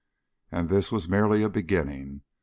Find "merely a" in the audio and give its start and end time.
1.07-1.47